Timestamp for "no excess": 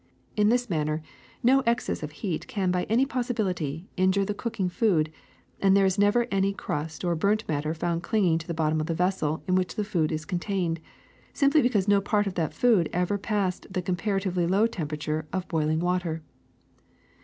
1.43-2.01